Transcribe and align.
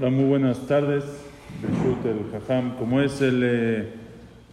Hola, 0.00 0.08
muy 0.08 0.24
buenas 0.24 0.66
tardes. 0.66 1.04
Como 2.78 3.02
es 3.02 3.20
el, 3.20 3.42
eh, 3.44 3.88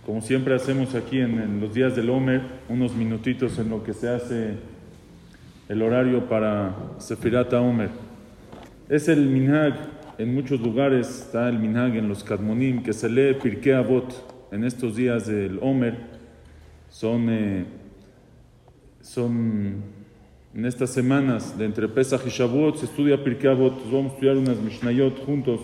como 0.06 0.20
siempre 0.20 0.54
hacemos 0.54 0.94
aquí 0.94 1.22
en, 1.22 1.40
en 1.40 1.62
los 1.62 1.74
días 1.74 1.96
del 1.96 2.10
Omer, 2.10 2.42
unos 2.68 2.94
minutitos 2.94 3.58
en 3.58 3.70
lo 3.70 3.82
que 3.82 3.94
se 3.94 4.10
hace 4.10 4.56
el 5.70 5.82
horario 5.82 6.28
para 6.28 6.76
Sefirata 6.98 7.62
Omer. 7.62 7.92
Es 8.90 9.08
el 9.08 9.26
minhag, 9.26 9.74
en 10.18 10.36
muchos 10.36 10.60
lugares 10.60 11.08
está 11.08 11.48
el 11.48 11.60
minhag 11.60 11.96
en 11.96 12.10
los 12.10 12.26
Kadmonim, 12.26 12.84
que 12.84 12.92
se 12.92 13.08
lee 13.08 13.38
Pirkei 13.42 13.72
Avot 13.72 14.52
en 14.52 14.66
estos 14.66 14.98
días 14.98 15.28
del 15.28 15.60
Omer. 15.62 15.96
Son, 16.90 17.30
eh, 17.30 17.64
son 19.00 19.97
en 20.58 20.66
estas 20.66 20.90
semanas 20.90 21.56
de 21.56 21.66
entre 21.66 21.88
Pesach 21.88 22.26
y 22.26 22.32
Shavuot 22.32 22.80
se 22.80 22.86
estudia 22.86 23.24
Pirkei 23.24 23.48
Avot. 23.48 23.76
Vamos 23.92 24.14
a 24.14 24.16
estudiar 24.16 24.38
unas 24.38 24.58
Mishnayot 24.58 25.24
juntos 25.24 25.60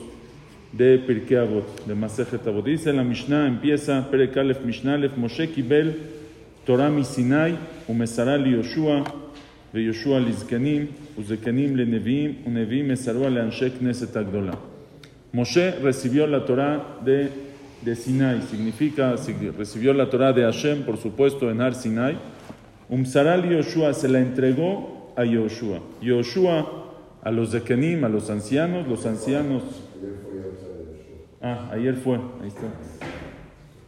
de 0.72 1.00
Pirkei 1.00 1.38
Avot, 1.38 1.66
de 1.88 1.96
Masejet 1.96 2.46
Avot. 2.46 2.64
Dice 2.64 2.94
la 2.94 3.04
Mishnah, 3.04 3.48
empieza 3.48 4.08
Perek 4.12 4.38
Aleph 4.38 4.64
Mishnalef, 4.64 5.18
Moshe 5.18 5.50
Kibel, 5.52 5.96
Torah 6.64 6.92
Misinai, 6.92 7.58
Umesara 7.88 8.38
li 8.38 8.52
Yoshua, 8.52 9.04
ve 9.74 9.82
Yoshua 9.82 10.20
li 10.20 10.32
Zkenim, 10.32 10.88
Uzkenim 11.18 11.76
le 11.76 11.88
Neviim, 11.88 12.36
Uneviim 12.46 12.86
Mesarua 12.86 13.32
le 13.32 13.42
Anshe 13.42 13.72
Knesset 13.72 14.16
Agdola. 14.16 14.60
Moshe 15.32 15.72
recibió 15.82 16.28
la 16.28 16.46
Torah 16.46 17.00
de, 17.04 17.30
de 17.82 17.96
Sinai, 17.96 18.44
significa, 18.44 19.16
recibió 19.58 19.92
la 19.92 20.08
Torah 20.08 20.34
de 20.34 20.44
Hashem, 20.44 20.84
por 20.84 20.98
supuesto, 20.98 21.50
en 21.50 21.62
Har 21.62 21.74
Sinai, 21.74 22.16
Umsaral 22.90 23.50
Yoshua 23.50 23.94
se 23.94 24.08
la 24.08 24.20
entregó 24.20 25.14
a 25.16 25.24
Yoshua. 25.24 25.80
Yoshua 26.02 26.84
a 27.22 27.32
los 27.32 27.52
Zekenim, 27.52 28.04
a 28.04 28.10
los 28.10 28.30
ancianos, 28.30 28.88
los 28.88 29.06
ancianos. 29.06 29.64
Ah, 31.42 31.70
ayer 31.72 31.96
fue, 31.96 32.18
ahí 32.42 32.48
está. 32.48 32.68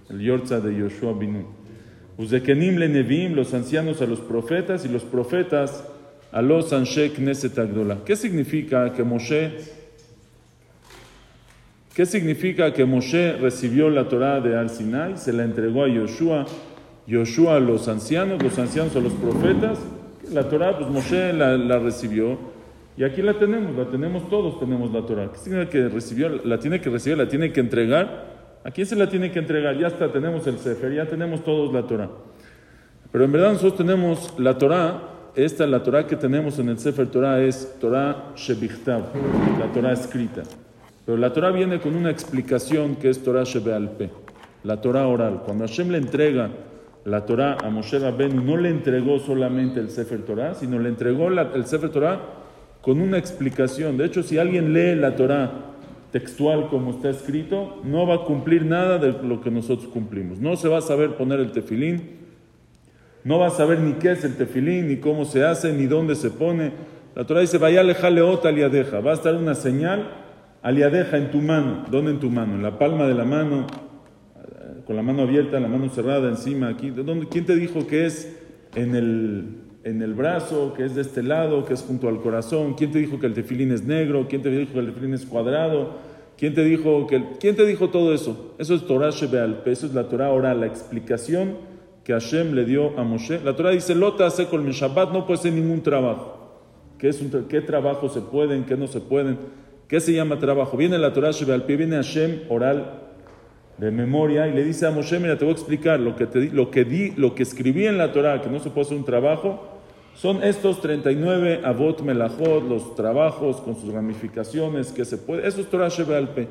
El 0.10 0.22
Yorza 0.22 0.60
de 0.60 0.76
Yoshua 0.76 1.14
Binu. 1.14 1.46
Uzekenim 2.18 2.78
le 2.78 2.88
Nevim, 2.88 3.34
los 3.34 3.54
ancianos 3.54 4.02
a 4.02 4.06
los 4.06 4.20
profetas 4.20 4.86
y 4.86 4.90
los 4.90 5.04
profetas 5.04 5.84
a 6.32 6.42
los 6.42 6.72
Anshe 6.72 7.12
Knesset 7.12 7.58
Agdola. 7.58 8.00
¿Qué 8.06 8.16
significa 8.16 8.94
que 8.94 9.04
Moshe 9.04 9.54
¿Qué 11.96 12.06
significa 12.06 12.74
que 12.74 12.84
Moshe 12.84 13.38
recibió 13.38 13.90
la 13.90 14.10
Torah 14.10 14.42
de 14.42 14.58
Al 14.58 14.70
Sinai, 14.70 15.18
se 15.18 15.32
la 15.32 15.46
entregó 15.46 15.86
a 15.86 15.88
Yoshua, 15.88 16.46
Yoshua 17.08 17.58
a 17.58 17.60
los 17.60 17.88
ancianos, 17.88 18.42
los 18.42 18.58
ancianos 18.58 18.96
a 18.96 19.00
los 19.00 19.14
profetas? 19.14 19.80
La 20.32 20.50
Torah, 20.50 20.78
pues 20.78 20.90
Moshe 20.90 21.34
la, 21.34 21.78
recibió 21.78 22.38
y 22.98 23.04
aquí 23.04 23.22
la 23.22 23.34
tenemos, 23.34 23.76
la 23.76 23.86
tenemos 23.86 24.28
todos, 24.30 24.60
tenemos 24.60 24.92
la 24.92 25.06
Torah. 25.06 25.32
¿Qué 25.32 25.38
significa 25.38 25.70
que 25.70 25.90
recibió? 25.90 26.30
La 26.44 26.60
tiene 26.60 26.82
que 26.82 26.90
recibir, 26.90 27.18
la 27.18 27.28
tiene 27.28 27.52
que 27.52 27.60
entregar. 27.60 28.36
¿A 28.64 28.72
quién 28.72 28.88
se 28.88 28.96
la 28.96 29.08
tiene 29.08 29.32
que 29.32 29.38
entregar? 29.38 29.78
Ya 29.78 29.88
está, 29.88 30.12
tenemos 30.12 30.48
el 30.48 30.58
Sefer, 30.58 30.94
ya 30.94 31.06
tenemos 31.06 31.44
todos 31.44 31.72
la 31.72 31.84
Torah. 31.84 32.10
Pero 33.12 33.24
en 33.24 33.32
verdad 33.32 33.52
nosotros 33.52 33.78
tenemos 33.78 34.34
la 34.40 34.58
Torah, 34.58 35.04
esta, 35.36 35.68
la 35.68 35.84
Torah 35.84 36.08
que 36.08 36.16
tenemos 36.16 36.58
en 36.58 36.70
el 36.70 36.80
Sefer 36.80 37.08
Torah 37.08 37.42
es 37.42 37.76
Torah 37.80 38.32
Shebichtav, 38.36 39.04
la 39.60 39.72
Torah 39.72 39.92
escrita. 39.92 40.42
Pero 41.06 41.18
la 41.18 41.32
Torah 41.32 41.52
viene 41.52 41.80
con 41.80 41.96
una 41.96 42.10
explicación 42.10 42.96
que 42.96 43.10
es 43.10 43.22
Torah 43.22 43.44
Shebealpe, 43.44 44.10
la 44.64 44.82
Torah 44.82 45.08
oral. 45.08 45.44
Cuando 45.46 45.68
Hashem 45.68 45.92
le 45.92 46.00
entrega 46.00 46.50
la 47.06 47.26
Torah 47.26 47.58
a 47.64 47.70
Moshe 47.70 48.00
Rabbeinu, 48.00 48.42
no 48.42 48.58
le 48.58 48.70
entregó 48.70 49.20
solamente 49.20 49.80
el 49.80 49.90
Sefer 49.92 50.24
Torah, 50.24 50.56
sino 50.56 50.80
le 50.80 50.90
entregó 50.90 51.30
el 51.30 51.66
Sefer 51.66 51.90
Torah 51.92 52.20
con 52.82 53.00
una 53.00 53.18
explicación. 53.18 53.98
De 53.98 54.06
hecho, 54.06 54.24
si 54.24 54.40
alguien 54.40 54.74
lee 54.74 54.96
la 54.96 55.16
Torah 55.16 55.52
textual 56.12 56.68
como 56.70 56.92
está 56.92 57.12
escrito, 57.12 57.80
no 57.84 58.08
va 58.08 58.16
a 58.16 58.24
cumplir 58.26 58.66
nada 58.66 58.98
de 58.98 59.12
lo 59.22 59.40
que 59.42 59.52
nosotros 59.52 59.88
cumplimos. 59.88 60.40
No 60.40 60.56
se 60.56 60.68
va 60.68 60.80
a 60.80 60.82
saber 60.82 61.16
poner 61.16 61.40
el 61.40 61.52
tefilín, 61.52 62.26
no 63.24 63.38
va 63.38 63.48
a 63.48 63.52
saber 63.52 63.80
ni 63.80 63.94
qué 63.94 64.12
es 64.12 64.24
el 64.24 64.36
tefilín, 64.36 64.88
ni 64.88 64.98
cómo 64.98 65.26
se 65.26 65.44
hace, 65.44 65.74
ni 65.74 65.86
dónde 65.86 66.16
se 66.16 66.32
pone. 66.32 66.72
La 67.16 67.26
Torah 67.26 67.42
dice, 67.42 67.60
vaya 67.60 67.84
ota 68.24 68.50
aliadeja, 68.50 69.00
va 69.00 69.12
a 69.12 69.16
estar 69.16 69.36
una 69.36 69.54
señal 69.54 70.10
aliadeja 70.64 71.18
en 71.18 71.30
tu 71.30 71.40
mano. 71.40 71.86
¿Dónde 71.92 72.12
en 72.12 72.20
tu 72.20 72.32
mano? 72.32 72.56
En 72.56 72.64
la 72.64 72.80
palma 72.80 73.08
de 73.08 73.14
la 73.14 73.26
mano, 73.26 73.68
con 74.86 74.96
la 74.96 75.02
mano 75.02 75.24
abierta, 75.24 75.60
la 75.60 75.68
mano 75.68 75.90
cerrada 75.90 76.30
encima, 76.30 76.70
aquí. 76.70 76.92
¿Dónde? 76.92 77.28
¿Quién 77.28 77.46
te 77.46 77.56
dijo 77.56 77.88
que 77.88 78.06
es 78.06 78.38
en 78.76 78.96
el, 78.96 79.62
en 79.84 80.02
el 80.02 80.14
brazo, 80.14 80.74
que 80.76 80.86
es 80.86 80.96
de 80.96 81.02
este 81.02 81.24
lado, 81.24 81.66
que 81.66 81.74
es 81.74 81.82
junto 81.82 82.08
al 82.08 82.22
corazón? 82.22 82.76
¿Quién 82.76 82.92
te 82.92 83.00
dijo 83.00 83.20
que 83.20 83.26
el 83.26 83.34
tefilín 83.34 83.72
es 83.72 83.84
negro? 83.84 84.28
¿Quién 84.30 84.42
te 84.42 84.50
dijo 84.50 84.72
que 84.74 84.80
el 84.80 84.88
tefilín 84.88 85.14
es 85.14 85.26
cuadrado? 85.26 85.94
¿Quién 86.38 86.54
te 86.54 86.64
dijo 86.64 87.08
que 87.08 87.24
quién 87.40 87.56
te 87.56 87.66
dijo 87.66 87.90
todo 87.90 88.14
eso? 88.14 88.56
Eso 88.58 88.76
es 88.76 88.86
Torah 88.86 89.10
Shebealpe, 89.10 89.72
eso 89.72 89.86
es 89.86 89.94
la 89.94 90.10
Torah 90.10 90.32
oral, 90.32 90.60
la 90.60 90.68
explicación 90.68 91.58
que 92.04 92.14
Hashem 92.14 92.54
le 92.54 92.66
dio 92.66 93.00
a 93.00 93.04
Moshe. 93.04 93.40
La 93.44 93.56
Torah 93.56 93.72
dice, 93.72 93.96
Lota 93.96 94.28
hace 94.28 94.46
con 94.48 94.68
el 94.68 94.74
Shabbat, 94.74 95.12
no 95.12 95.26
puede 95.26 95.40
ser 95.40 95.54
ningún 95.54 95.82
trabajo. 95.82 96.62
¿Qué, 97.00 97.08
es 97.10 97.22
un, 97.22 97.32
¿Qué 97.48 97.62
trabajo 97.62 98.10
se 98.10 98.22
pueden, 98.22 98.66
qué 98.66 98.76
no 98.76 98.88
se 98.88 99.00
pueden? 99.00 99.38
¿Qué 99.88 100.00
se 100.00 100.14
llama 100.14 100.38
trabajo? 100.38 100.78
Viene 100.78 100.98
la 100.98 101.14
Torah 101.14 101.32
Shebealpe, 101.32 101.78
viene 101.78 101.96
Hashem 101.96 102.42
oral 102.50 103.05
de 103.78 103.92
memoria 103.92 104.48
y 104.48 104.54
le 104.54 104.64
dice 104.64 104.86
a 104.86 104.92
Moshe, 104.92 105.20
mira, 105.20 105.38
te 105.38 105.46
voy 105.46 105.54
a 105.54 105.58
explicar 105.58 106.00
lo 106.00 106.16
que, 106.16 106.26
te, 106.26 106.50
lo 106.50 106.72
que, 106.72 106.86
di, 106.86 107.12
lo 107.12 107.36
que 107.36 107.44
escribí 107.44 107.86
en 107.86 107.98
la 107.98 108.12
Torah, 108.14 108.42
que 108.42 108.50
no 108.50 108.60
se 108.60 108.70
puede 108.70 108.86
hacer 108.86 108.98
un 108.98 109.06
trabajo, 109.06 109.76
son 110.16 110.44
estos 110.44 110.82
39 110.82 111.62
avot 111.64 112.02
melachot, 112.02 112.64
los 112.68 112.96
trabajos 112.96 113.58
con 113.58 113.76
sus 113.76 113.92
ramificaciones 113.94 114.94
que 114.94 115.04
se 115.04 115.18
puede. 115.18 115.46
Eso 115.46 115.60
es 115.60 115.68
Torah 115.68 115.90
Shebealpe. 115.90 116.48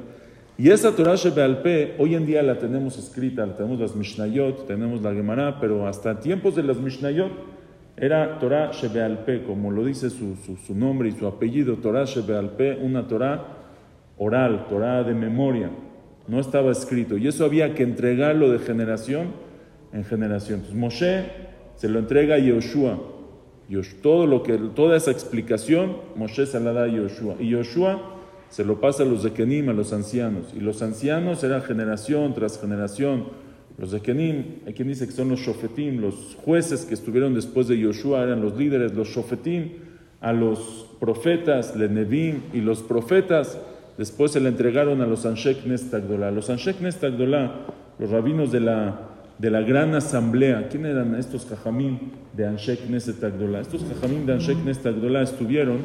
Y 0.58 0.70
esa 0.70 0.94
Torah 0.94 1.16
Shebealpe 1.16 1.96
hoy 1.98 2.14
en 2.14 2.26
día 2.26 2.42
la 2.42 2.58
tenemos 2.58 2.98
escrita, 2.98 3.44
tenemos 3.56 3.80
las 3.80 3.96
Mishnayot, 3.96 4.66
tenemos 4.66 5.00
la 5.00 5.14
Gemara, 5.14 5.58
pero 5.60 5.88
hasta 5.88 6.20
tiempos 6.20 6.54
de 6.54 6.62
las 6.62 6.76
Mishnayot 6.76 7.32
era 7.96 8.38
Torah 8.38 8.70
Shebealpe, 8.70 9.44
como 9.44 9.70
lo 9.70 9.84
dice 9.84 10.10
su, 10.10 10.36
su, 10.36 10.56
su 10.58 10.74
nombre 10.74 11.08
y 11.08 11.12
su 11.12 11.26
apellido, 11.26 11.76
Torah 11.76 12.04
Shebealpe, 12.04 12.76
una 12.82 13.08
Torah 13.08 13.46
oral, 14.18 14.66
Torah 14.68 15.02
de 15.02 15.14
memoria. 15.14 15.70
No 16.26 16.40
estaba 16.40 16.72
escrito. 16.72 17.16
Y 17.16 17.28
eso 17.28 17.44
había 17.44 17.74
que 17.74 17.82
entregarlo 17.82 18.50
de 18.50 18.58
generación 18.58 19.28
en 19.92 20.04
generación. 20.04 20.60
Entonces 20.60 20.78
Moshe 20.78 21.24
se 21.76 21.88
lo 21.88 21.98
entrega 21.98 22.36
a 22.36 22.38
Yoshua. 22.38 22.98
Todo 24.02 24.26
lo 24.26 24.42
que, 24.42 24.58
toda 24.74 24.96
esa 24.96 25.10
explicación, 25.10 25.96
Moshe 26.16 26.46
se 26.46 26.60
la 26.60 26.72
da 26.72 26.84
a 26.84 26.88
Yoshua. 26.88 27.36
Y 27.40 27.50
Yoshua 27.50 28.14
se 28.48 28.64
lo 28.64 28.80
pasa 28.80 29.02
a 29.02 29.06
los 29.06 29.22
Zekenim, 29.22 29.68
a 29.68 29.72
los 29.72 29.92
ancianos. 29.92 30.52
Y 30.54 30.60
los 30.60 30.82
ancianos 30.82 31.42
eran 31.44 31.62
generación 31.62 32.34
tras 32.34 32.60
generación. 32.60 33.24
Los 33.78 33.91
Zekenim, 33.91 34.60
hay 34.66 34.74
quien 34.74 34.88
dice 34.88 35.06
que 35.06 35.12
son 35.12 35.30
los 35.30 35.41
Shofetim, 35.41 36.00
los 36.00 36.36
jueces 36.44 36.84
que 36.84 36.94
estuvieron 36.94 37.34
después 37.34 37.66
de 37.66 37.78
Yoshua 37.78 38.22
eran 38.22 38.41
los 38.41 38.56
líderes, 38.56 38.94
los 38.94 39.08
Shofetim, 39.08 39.70
a 40.20 40.32
los 40.32 40.88
profetas, 41.00 41.74
Lenevim, 41.74 42.42
y 42.52 42.60
los 42.60 42.82
profetas 42.82 43.58
después 43.99 44.32
se 44.32 44.41
le 44.41 44.49
entregaron 44.49 45.00
a 45.00 45.06
los 45.06 45.27
Anshek 45.27 45.65
Nestagdolá. 45.66 46.31
Los 46.31 46.50
Anshek 46.50 46.81
Nestagdolá, 46.81 47.66
los 47.99 48.10
rabinos 48.10 48.53
de 48.53 48.60
la 48.60 49.15
de 49.38 49.50
la 49.50 49.60
gran 49.60 49.94
asamblea. 49.94 50.69
¿Quién 50.69 50.87
eran 50.87 51.15
estos 51.15 51.47
jajamín 51.47 52.12
de 52.33 52.47
Anshek 52.47 52.88
Neset 52.88 53.22
Agdola? 53.22 53.60
Estos 53.60 53.84
jajamín 53.84 54.27
de 54.27 54.34
Anshek 54.34 54.59
Neset 54.65 54.87
Agdola 54.87 55.22
estuvieron 55.22 55.78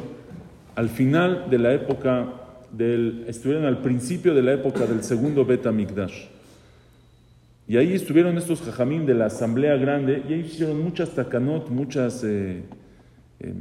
al 0.76 0.88
final 0.88 1.46
de 1.50 1.58
la 1.58 1.74
época 1.74 2.28
del, 2.72 3.24
estuvieron 3.26 3.64
al 3.66 3.78
principio 3.78 4.34
de 4.34 4.42
la 4.42 4.52
época 4.52 4.86
del 4.86 5.02
segundo 5.02 5.44
Bet 5.44 5.66
Mikdash. 5.66 6.26
Y 7.66 7.76
ahí 7.76 7.92
estuvieron 7.92 8.36
estos 8.36 8.62
jajamín 8.62 9.06
de 9.06 9.14
la 9.14 9.26
asamblea 9.26 9.76
grande 9.76 10.22
y 10.28 10.32
ahí 10.32 10.40
hicieron 10.40 10.82
muchas 10.82 11.10
takanot, 11.10 11.68
muchas 11.68 12.24
eh, 12.24 12.62
eh, 13.40 13.54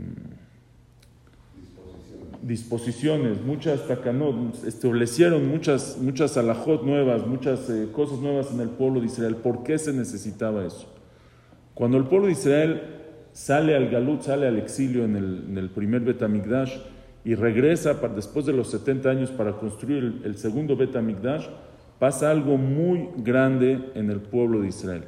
disposiciones, 2.42 3.42
muchas 3.42 3.88
takanot, 3.88 4.64
establecieron 4.66 5.48
muchas, 5.48 5.97
muchas 6.00 6.38
alajot 6.38 6.84
nuevas, 6.84 7.26
muchas 7.28 7.70
eh, 7.70 7.88
cosas 7.91 8.20
nuevas 8.20 8.52
en 8.52 8.59
el 8.62 8.70
pueblo 8.70 9.00
de 9.00 9.08
Israel. 9.08 9.36
¿Por 9.36 9.64
qué 9.64 9.78
se 9.78 9.94
necesitaba 9.94 10.66
eso? 10.66 10.94
Cuando 11.74 11.97
el 11.97 12.06
pueblo 12.06 12.28
de 12.28 12.34
Israel 12.34 12.82
sale 13.32 13.76
al 13.76 13.90
galut, 13.90 14.22
sale 14.22 14.47
al 14.47 14.58
exilio 14.58 15.06
en 15.06 15.16
el, 15.58 15.70
primer 15.70 16.02
Betamigdash 16.02 16.78
y 17.24 17.36
regresa 17.36 18.02
para, 18.02 18.14
después 18.16 18.46
de 18.46 18.53
los 18.53 18.70
70 18.72 19.09
años 19.09 19.32
para 19.32 19.53
construir 19.53 19.97
el, 19.97 20.22
el 20.26 20.38
segundo 20.38 20.76
Betamigdash, 20.76 21.47
pasa 22.00 22.32
algo 22.32 22.58
muy 22.58 23.09
grande 23.18 23.92
en 23.96 24.09
el 24.09 24.22
pueblo 24.22 24.62
de 24.62 24.70
Israel. 24.70 25.03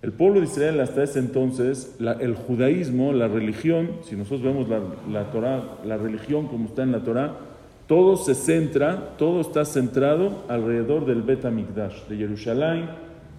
El 0.00 0.12
pueblo 0.12 0.38
de 0.38 0.46
Israel 0.46 0.78
hasta 0.80 1.02
ese 1.02 1.18
entonces, 1.18 1.96
el 2.20 2.36
judaísmo, 2.36 3.12
la 3.12 3.26
religión, 3.26 3.90
si 4.02 4.14
nosotros 4.14 4.42
vemos 4.42 4.68
la, 4.68 4.80
la 5.10 5.32
Torah, 5.32 5.78
la 5.84 5.96
religión 5.96 6.46
como 6.46 6.66
está 6.66 6.84
en 6.84 6.92
la 6.92 7.00
Torah, 7.00 7.34
todo 7.88 8.16
se 8.16 8.36
centra, 8.36 9.16
todo 9.16 9.40
está 9.40 9.64
centrado 9.64 10.44
alrededor 10.48 11.04
del 11.04 11.22
Bet 11.22 11.44
HaMikdash, 11.44 12.06
de 12.08 12.16
Jerusalén, 12.16 12.86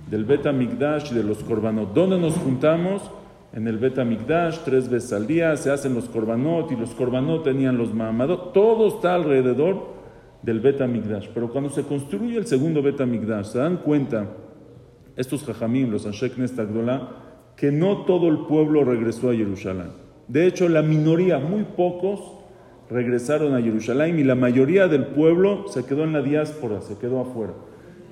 del 0.09 0.25
Bet 0.25 0.45
HaMikdash 0.47 1.11
y 1.11 1.15
de 1.15 1.23
los 1.23 1.43
korbanot. 1.43 1.93
¿Dónde 1.93 2.17
nos 2.19 2.35
juntamos? 2.35 3.09
En 3.53 3.67
el 3.67 3.77
Bet 3.77 3.97
HaMikdash, 3.97 4.59
tres 4.65 4.89
veces 4.89 5.13
al 5.13 5.27
día, 5.27 5.55
se 5.55 5.71
hacen 5.71 5.93
los 5.93 6.09
korbanot 6.09 6.71
y 6.71 6.75
los 6.75 6.89
korbanot 6.91 7.43
tenían 7.43 7.77
los 7.77 7.93
mahamadot. 7.93 8.51
Todo 8.51 8.89
está 8.89 9.15
alrededor 9.15 9.93
del 10.41 10.59
Bet 10.59 10.81
Amigdash. 10.81 11.29
Pero 11.33 11.49
cuando 11.51 11.69
se 11.69 11.83
construye 11.83 12.37
el 12.37 12.47
segundo 12.47 12.81
Bet 12.81 12.99
Amigdash, 12.99 13.45
se 13.45 13.59
dan 13.59 13.77
cuenta 13.77 14.27
estos 15.19 15.43
jajamim, 15.43 15.91
los 15.91 16.05
Anshek 16.05 16.37
Nestagdola, 16.37 17.09
que 17.57 17.71
no 17.73 18.05
todo 18.05 18.29
el 18.29 18.45
pueblo 18.47 18.85
regresó 18.85 19.29
a 19.29 19.35
Jerusalén. 19.35 19.89
De 20.29 20.47
hecho, 20.47 20.69
la 20.69 20.81
minoría, 20.81 21.39
muy 21.39 21.63
pocos, 21.63 22.21
regresaron 22.89 23.53
a 23.53 23.61
Jerusalén 23.61 24.17
y 24.17 24.23
la 24.23 24.35
mayoría 24.35 24.87
del 24.87 25.07
pueblo 25.07 25.65
se 25.67 25.83
quedó 25.83 26.05
en 26.05 26.13
la 26.13 26.21
diáspora, 26.21 26.79
se 26.81 26.97
quedó 26.97 27.19
afuera. 27.19 27.53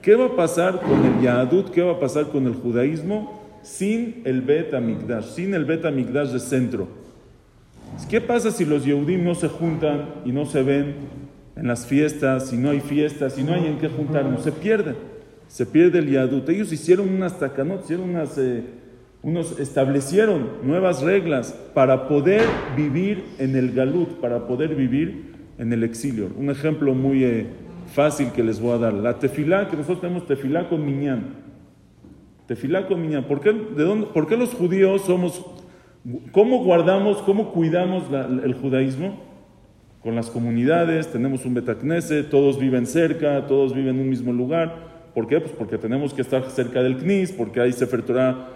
¿Qué 0.02 0.16
va 0.16 0.26
a 0.26 0.36
pasar 0.36 0.82
con 0.82 1.04
el 1.06 1.22
Yahadut? 1.22 1.70
¿Qué 1.70 1.82
va 1.82 1.94
a 1.94 2.00
pasar 2.00 2.28
con 2.28 2.46
el 2.46 2.56
judaísmo 2.56 3.42
sin 3.62 4.22
el 4.26 4.42
Bet 4.42 4.74
Amigdash, 4.74 5.28
sin 5.28 5.54
el 5.54 5.64
Bet 5.64 5.86
Amigdash 5.86 6.32
de 6.32 6.40
centro? 6.40 6.88
¿Qué 8.10 8.20
pasa 8.20 8.52
si 8.52 8.66
los 8.66 8.84
Yehudim 8.84 9.24
no 9.24 9.34
se 9.34 9.48
juntan 9.48 10.10
y 10.26 10.34
no 10.34 10.46
se 10.46 10.62
ven 10.62 10.96
en 11.56 11.68
las 11.68 11.86
fiestas, 11.88 12.50
si 12.50 12.58
no 12.58 12.70
hay 12.70 12.82
fiestas, 12.82 13.34
si 13.34 13.44
no 13.44 13.54
hay 13.54 13.66
en 13.66 13.78
qué 13.78 13.88
juntarnos? 13.88 14.44
Se 14.44 14.52
pierde, 14.52 14.96
se 15.48 15.66
pierde 15.66 16.00
el 16.00 16.10
Yahadut. 16.10 16.48
Ellos 16.50 16.72
hicieron 16.72 17.10
unas 17.10 17.40
takanot, 17.40 17.84
hicieron 17.84 18.10
unas... 18.10 18.38
Eh, 18.38 18.64
unos 19.24 19.60
establecieron 19.60 20.48
nuevas 20.64 21.02
reglas 21.02 21.52
para 21.74 22.08
poder 22.08 22.44
vivir 22.76 23.26
en 23.40 23.56
el 23.56 23.74
galut, 23.74 24.22
para 24.22 24.48
poder 24.48 24.76
vivir 24.76 25.34
en 25.58 25.74
el 25.74 25.84
exilio. 25.84 26.30
Un 26.38 26.50
ejemplo 26.50 26.94
muy 26.94 27.24
eh, 27.24 27.48
fácil 27.94 28.32
que 28.32 28.44
les 28.44 28.60
voy 28.60 28.74
a 28.74 28.78
dar. 28.78 28.94
La 28.94 29.20
tefilá, 29.20 29.68
que 29.68 29.76
nosotros 29.76 30.02
tenemos 30.02 30.26
tefilá 30.26 30.70
con 30.70 30.86
miñán. 30.86 31.36
Tefilá 32.46 32.88
con 32.88 33.02
miñán. 33.02 33.26
¿Por 33.26 33.42
qué, 33.42 33.52
de 33.52 33.84
dónde, 33.84 34.08
¿Por 34.08 34.28
qué 34.28 34.38
los 34.38 34.54
judíos 34.54 35.02
somos... 35.02 35.46
¿Cómo 36.32 36.64
guardamos, 36.64 37.18
cómo 37.24 37.52
cuidamos 37.52 38.04
el 38.44 38.54
judaísmo? 38.54 39.20
Con 40.02 40.16
las 40.16 40.30
comunidades, 40.30 41.12
tenemos 41.12 41.44
un 41.44 41.54
betacnese, 41.54 42.24
todos 42.24 42.58
viven 42.58 42.86
cerca, 42.86 43.46
todos 43.46 43.74
viven 43.74 43.96
en 43.96 44.04
un 44.04 44.10
mismo 44.10 44.32
lugar. 44.32 44.97
¿Por 45.18 45.26
qué? 45.26 45.40
Pues 45.40 45.52
porque 45.58 45.80
tenemos 45.80 46.14
que 46.14 46.22
estar 46.22 46.48
cerca 46.52 46.84
del 46.84 47.00
CNIS, 47.00 47.32
porque 47.32 47.60
hay 47.60 47.74
Sefer 47.74 48.04
Torah 48.04 48.50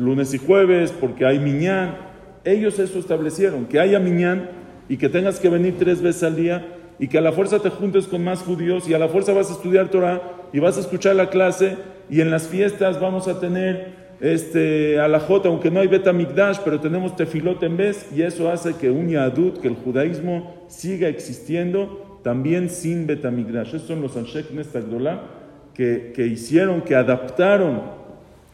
lunes 0.00 0.32
y 0.32 0.38
jueves, 0.38 0.90
porque 0.90 1.26
hay 1.26 1.38
miñán. 1.38 1.96
Ellos 2.44 2.78
eso 2.78 2.98
establecieron, 2.98 3.66
que 3.66 3.78
haya 3.78 3.98
miñán 3.98 4.48
y 4.88 4.96
que 4.96 5.10
tengas 5.10 5.38
que 5.38 5.50
venir 5.50 5.74
tres 5.78 6.00
veces 6.00 6.22
al 6.22 6.34
día 6.34 6.66
y 6.98 7.08
que 7.08 7.18
a 7.18 7.20
la 7.20 7.30
fuerza 7.30 7.58
te 7.58 7.68
juntes 7.68 8.06
con 8.06 8.24
más 8.24 8.40
judíos 8.40 8.88
y 8.88 8.94
a 8.94 8.98
la 8.98 9.08
fuerza 9.08 9.34
vas 9.34 9.50
a 9.50 9.52
estudiar 9.52 9.90
Torah 9.90 10.22
y 10.50 10.60
vas 10.60 10.78
a 10.78 10.80
escuchar 10.80 11.14
la 11.14 11.28
clase 11.28 11.76
y 12.08 12.22
en 12.22 12.30
las 12.30 12.48
fiestas 12.48 12.98
vamos 12.98 13.28
a 13.28 13.38
tener 13.38 14.16
este 14.22 14.98
alajot, 14.98 15.44
aunque 15.44 15.70
no 15.70 15.80
hay 15.80 15.88
betamigdash, 15.88 16.60
pero 16.64 16.80
tenemos 16.80 17.16
tefilot 17.16 17.62
en 17.64 17.76
vez 17.76 18.08
y 18.16 18.22
eso 18.22 18.50
hace 18.50 18.76
que 18.76 18.90
un 18.90 19.10
yadut, 19.10 19.58
que 19.60 19.68
el 19.68 19.74
judaísmo 19.74 20.54
siga 20.68 21.08
existiendo 21.08 22.18
también 22.24 22.70
sin 22.70 23.06
betamigdash. 23.06 23.74
Esos 23.74 23.88
son 23.88 24.00
los 24.00 24.16
anshek 24.16 24.52
nestagdolah 24.52 25.44
que, 25.76 26.26
hicieron, 26.26 26.80
que 26.80 26.94
adaptaron 26.94 27.82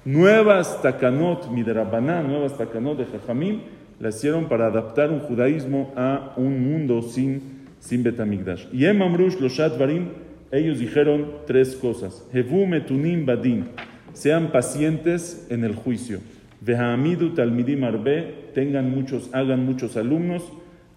nuevas 0.05 0.83
takanot 0.83 1.49
miderabaná, 1.51 2.21
nuevas 2.21 2.59
takanot 2.59 2.99
de 2.99 3.07
Jajamim, 3.07 3.61
las 4.01 4.17
hicieron 4.17 4.49
para 4.49 4.67
adaptar 4.67 5.11
un 5.11 5.21
judaísmo 5.21 5.93
a 5.97 6.33
un 6.37 6.61
mundo 6.69 7.01
sin, 7.03 7.69
sin 7.79 8.03
Betamigdash. 8.03 8.67
Y 8.73 8.87
en 8.87 8.99
Mamrush, 8.99 9.39
los 9.39 9.53
Shadvarim, 9.53 10.09
ellos 10.51 10.81
dijeron 10.81 11.31
tres 11.47 11.77
cosas. 11.77 12.27
Hevu 12.33 12.67
metunim 12.67 13.25
badin, 13.25 13.69
sean 14.13 14.51
pacientes 14.51 15.47
en 15.49 15.63
el 15.63 15.77
juicio. 15.77 16.19
Vehamidu 16.61 17.35
talmidim 17.35 17.85
arbe, 17.85 18.51
tengan 18.53 18.91
muchos, 18.91 19.31
hagan 19.33 19.65
muchos 19.65 19.97
alumnos. 19.97 20.43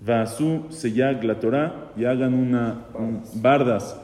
Vasu 0.02 0.66
seyag 0.70 1.24
la 1.24 1.36
Torah, 1.36 1.92
y 1.96 2.06
hagan 2.06 2.34
una 2.34 2.86
bardas 3.36 3.96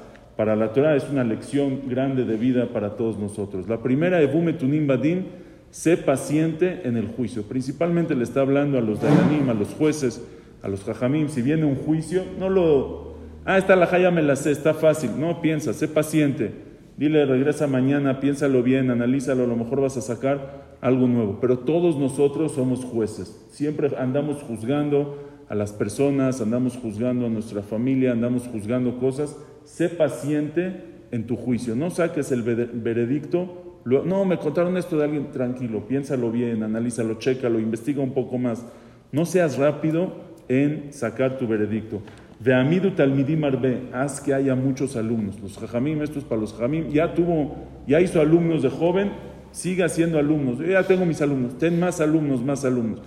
para 0.42 0.56
la 0.56 0.74
Torah 0.74 0.96
es 0.96 1.08
una 1.08 1.24
lección 1.24 1.82
grande 1.88 2.26
de 2.26 2.36
vida 2.36 2.70
para 2.74 2.96
todos 2.96 3.20
nosotros. 3.20 3.70
La 3.70 3.84
primera, 3.84 4.20
Ebume 4.24 4.54
Tunim 4.54 4.88
Badim, 4.88 5.26
sé 5.70 5.98
paciente 5.98 6.82
en 6.84 6.98
el 6.98 7.10
juicio. 7.10 7.44
Principalmente 7.44 8.16
le 8.16 8.24
está 8.24 8.42
hablando 8.42 8.80
a 8.80 8.82
los 8.82 9.00
Dayanim, 9.00 9.52
a 9.52 9.54
los 9.54 9.68
jueces, 9.76 10.26
a 10.64 10.68
los 10.68 10.84
Jajamim. 10.84 11.30
Si 11.30 11.44
viene 11.44 11.66
un 11.66 11.76
juicio, 11.76 12.24
no 12.40 12.50
lo. 12.50 13.18
Ah, 13.46 13.60
está 13.60 13.76
la 13.76 13.86
Jaya 13.86 14.10
me 14.10 14.24
la 14.24 14.36
sé, 14.36 14.50
está 14.50 14.74
fácil. 14.74 15.12
No, 15.20 15.44
piensa, 15.44 15.74
sé 15.74 15.88
paciente. 15.88 16.50
Dile, 16.98 17.24
regresa 17.28 17.68
mañana, 17.68 18.20
piénsalo 18.20 18.64
bien, 18.64 18.90
analízalo, 18.90 19.44
a 19.44 19.48
lo 19.48 19.56
mejor 19.56 19.82
vas 19.82 19.98
a 19.98 20.02
sacar 20.02 20.78
algo 20.82 21.06
nuevo. 21.06 21.38
Pero 21.40 21.60
todos 21.60 21.98
nosotros 21.98 22.54
somos 22.54 22.84
jueces. 22.84 23.46
Siempre 23.52 23.92
andamos 23.96 24.42
juzgando 24.42 25.20
a 25.50 25.54
las 25.54 25.72
personas, 25.72 26.42
andamos 26.42 26.78
juzgando 26.78 27.28
a 27.28 27.30
nuestra 27.30 27.62
familia, 27.62 28.12
andamos 28.12 28.48
juzgando 28.48 28.98
cosas 28.98 29.38
sé 29.64 29.90
paciente 29.90 30.92
en 31.12 31.28
tu 31.28 31.36
juicio. 31.36 31.76
No 31.76 31.90
saques 31.90 32.32
el 32.32 32.42
veredicto. 32.42 33.82
No, 33.86 34.26
me 34.26 34.38
contaron 34.38 34.78
esto 34.78 34.98
de 34.98 35.06
alguien. 35.06 35.32
Tranquilo, 35.32 35.88
piénsalo 35.88 36.32
bien, 36.32 36.64
analízalo, 36.64 37.16
chécalo, 37.16 37.60
investiga 37.60 38.02
un 38.02 38.14
poco 38.14 38.38
más. 38.38 38.66
No 39.12 39.26
seas 39.26 39.58
rápido 39.58 40.14
en 40.48 40.94
sacar 40.94 41.38
tu 41.38 41.48
veredicto. 41.48 42.02
Veamidu 42.40 42.92
talmidim 42.92 43.44
arbe, 43.44 43.84
haz 43.94 44.20
que 44.20 44.34
haya 44.34 44.56
muchos 44.56 44.96
alumnos. 44.96 45.40
Los 45.42 45.58
jajamim, 45.58 46.02
esto 46.02 46.18
es 46.18 46.26
para 46.26 46.42
los 46.42 46.54
jajamim. 46.54 46.90
Ya 46.90 47.14
tuvo, 47.14 47.56
ya 47.88 48.02
hizo 48.02 48.20
alumnos 48.20 48.64
de 48.64 48.70
joven, 48.70 49.12
siga 49.52 49.90
siendo 49.90 50.18
alumnos. 50.18 50.58
Yo 50.58 50.66
ya 50.66 50.84
tengo 50.84 51.06
mis 51.06 51.22
alumnos, 51.22 51.58
ten 51.58 51.80
más 51.80 52.02
alumnos, 52.02 52.44
más 52.44 52.66
alumnos. 52.66 53.02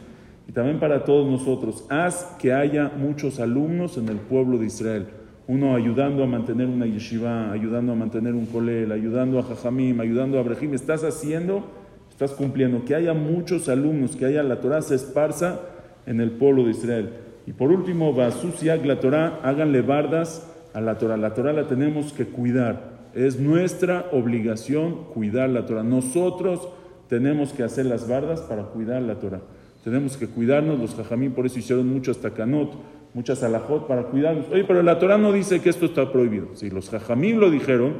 Y 0.47 0.53
también 0.53 0.79
para 0.79 1.05
todos 1.05 1.29
nosotros, 1.29 1.85
haz 1.89 2.37
que 2.39 2.53
haya 2.53 2.93
muchos 2.97 3.41
alumnos 3.41 3.97
en 3.97 4.09
el 4.09 4.19
pueblo 4.19 4.59
de 4.59 4.67
Israel 4.67 5.07
uno 5.47 5.75
ayudando 5.75 6.25
a 6.25 6.27
mantener 6.27 6.67
una 6.67 6.87
yeshiva, 6.87 7.53
ayudando 7.53 7.93
a 7.93 7.95
mantener 7.95 8.35
un 8.35 8.47
kolel, 8.47 8.91
ayudando 8.93 9.39
a 9.39 9.43
jajamim, 9.43 10.01
ayudando 10.01 10.39
a 10.39 10.43
brejim, 10.43 10.73
estás 10.73 11.05
haciendo, 11.05 11.65
estás 12.11 12.33
cumpliendo, 12.33 12.85
que 12.85 12.95
haya 12.95 13.13
muchos 13.13 13.69
alumnos, 13.69 14.17
que 14.17 14.25
haya 14.25 14.43
la 14.43 14.61
Torah 14.61 14.81
se 14.81 14.95
esparza 14.95 15.61
en 16.07 16.21
el 16.21 16.31
pueblo 16.33 16.65
de 16.65 16.71
Israel. 16.71 17.11
Y 17.47 17.53
por 17.53 17.71
último, 17.71 18.15
Basusiak 18.15 18.85
la 18.87 19.01
Torah, 19.01 19.41
háganle 19.43 19.83
bardas 19.83 20.51
a 20.73 20.81
la 20.81 20.97
Torah. 20.97 21.17
La 21.17 21.35
Torah 21.35 21.53
la 21.53 21.67
tenemos 21.67 22.13
que 22.13 22.25
cuidar. 22.25 22.95
Es 23.15 23.39
nuestra 23.39 24.07
obligación 24.13 25.05
cuidar 25.13 25.51
la 25.51 25.67
Torah. 25.67 25.83
Nosotros 25.83 26.69
tenemos 27.09 27.53
que 27.53 27.63
hacer 27.63 27.85
las 27.87 28.09
bardas 28.09 28.41
para 28.41 28.65
cuidar 28.65 29.03
la 29.03 29.17
Torah. 29.17 29.43
Tenemos 29.85 30.17
que 30.17 30.27
cuidarnos. 30.27 30.81
Los 30.81 30.95
jajamim 30.95 31.33
por 31.33 31.45
eso 31.45 31.59
hicieron 31.59 31.93
mucho 31.93 32.15
takanot 32.15 32.73
muchas 33.15 33.43
alajot 33.43 33.87
para 33.87 34.05
cuidarnos. 34.05 34.47
Oye, 34.51 34.65
pero 34.65 34.83
la 34.83 34.99
Torah 34.99 35.17
no 35.17 35.33
dice 35.33 35.61
que 35.61 35.71
esto 35.71 35.87
está 35.87 36.13
prohibido. 36.13 36.49
Si 36.55 36.69
los 36.69 36.91
jajamim 36.91 37.39
lo 37.39 37.51
dijeron, 37.51 37.95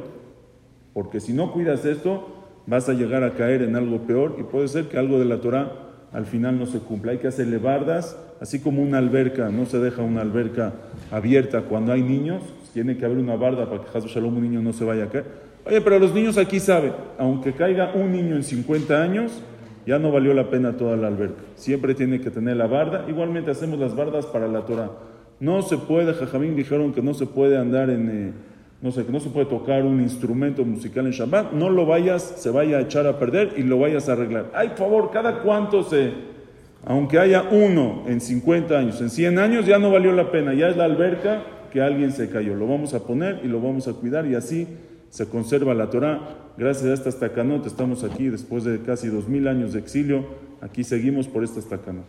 porque 0.93 1.19
si 1.19 1.33
no 1.33 1.51
cuidas 1.51 1.85
esto, 1.85 2.27
vas 2.67 2.89
a 2.89 2.93
llegar 2.93 3.23
a 3.23 3.33
caer 3.33 3.61
en 3.61 3.75
algo 3.75 3.99
peor 4.01 4.35
y 4.39 4.43
puede 4.43 4.67
ser 4.67 4.85
que 4.85 4.97
algo 4.97 5.17
de 5.19 5.25
la 5.25 5.41
Torah 5.41 5.71
al 6.11 6.25
final 6.25 6.59
no 6.59 6.65
se 6.65 6.79
cumpla. 6.79 7.13
Hay 7.13 7.17
que 7.17 7.27
hacerle 7.27 7.57
bardas, 7.57 8.17
así 8.39 8.59
como 8.59 8.81
una 8.81 8.97
alberca, 8.97 9.49
no 9.49 9.65
se 9.65 9.79
deja 9.79 10.01
una 10.01 10.21
alberca 10.21 10.73
abierta 11.11 11.63
cuando 11.63 11.91
hay 11.91 12.03
niños, 12.03 12.41
tiene 12.73 12.97
que 12.97 13.05
haber 13.05 13.17
una 13.17 13.35
barda 13.35 13.69
para 13.69 13.83
que 13.83 14.07
Shalom 14.07 14.37
un 14.37 14.43
niño 14.43 14.61
no 14.61 14.73
se 14.73 14.85
vaya 14.85 15.05
a 15.05 15.09
caer. 15.09 15.25
Oye, 15.65 15.81
pero 15.81 15.97
los 15.97 16.13
niños 16.13 16.37
aquí 16.37 16.59
saben, 16.59 16.93
aunque 17.17 17.53
caiga 17.53 17.93
un 17.95 18.11
niño 18.11 18.35
en 18.35 18.43
50 18.43 19.01
años, 19.01 19.41
ya 19.85 19.99
no 19.99 20.11
valió 20.11 20.33
la 20.33 20.49
pena 20.49 20.77
toda 20.77 20.97
la 20.97 21.07
alberca. 21.07 21.41
Siempre 21.55 21.93
tiene 21.93 22.19
que 22.19 22.31
tener 22.31 22.57
la 22.57 22.67
barda. 22.67 23.05
Igualmente 23.07 23.51
hacemos 23.51 23.79
las 23.79 23.95
bardas 23.95 24.25
para 24.25 24.47
la 24.47 24.65
Torah. 24.65 24.91
No 25.39 25.61
se 25.61 25.77
puede, 25.77 26.13
Jajamín 26.13 26.55
dijeron 26.55 26.93
que 26.93 27.01
no 27.01 27.13
se 27.13 27.25
puede 27.25 27.57
andar 27.57 27.89
en, 27.89 28.09
eh, 28.09 28.33
no 28.81 28.91
sé, 28.91 29.05
que 29.05 29.11
no 29.11 29.19
se 29.19 29.29
puede 29.29 29.45
tocar 29.45 29.83
un 29.83 30.01
instrumento 30.01 30.63
musical 30.63 31.05
en 31.05 31.11
Shabbat. 31.11 31.51
No 31.51 31.69
lo 31.69 31.85
vayas, 31.85 32.23
se 32.23 32.49
vaya 32.49 32.77
a 32.77 32.81
echar 32.81 33.05
a 33.05 33.19
perder 33.19 33.53
y 33.57 33.63
lo 33.63 33.77
vayas 33.77 34.09
a 34.09 34.13
arreglar. 34.13 34.51
Ay, 34.55 34.69
por 34.69 34.77
favor, 34.77 35.11
cada 35.11 35.41
cuánto 35.41 35.83
se, 35.83 36.13
aunque 36.85 37.19
haya 37.19 37.43
uno 37.51 38.03
en 38.07 38.21
50 38.21 38.77
años, 38.77 39.01
en 39.01 39.09
100 39.09 39.39
años, 39.39 39.65
ya 39.65 39.77
no 39.77 39.91
valió 39.91 40.11
la 40.13 40.31
pena. 40.31 40.53
Ya 40.53 40.69
es 40.69 40.77
la 40.77 40.85
alberca 40.85 41.43
que 41.71 41.81
alguien 41.81 42.11
se 42.11 42.29
cayó. 42.29 42.55
Lo 42.55 42.67
vamos 42.67 42.93
a 42.93 43.03
poner 43.03 43.41
y 43.43 43.47
lo 43.47 43.59
vamos 43.59 43.87
a 43.87 43.93
cuidar 43.93 44.25
y 44.25 44.35
así 44.35 44.67
se 45.15 45.29
conserva 45.29 45.73
la 45.73 45.89
Torah. 45.89 46.19
Gracias 46.57 46.85
a 46.87 46.93
estas 46.93 47.17
tacanot 47.17 47.65
estamos 47.65 48.03
aquí 48.03 48.27
después 48.27 48.65
de 48.65 48.81
casi 48.81 49.07
dos 49.07 49.29
mil 49.29 49.47
años 49.47 49.71
de 49.71 49.79
exilio. 49.79 50.25
Aquí 50.59 50.83
seguimos 50.83 51.29
por 51.29 51.45
estas 51.45 51.63
tacanot. 51.65 52.03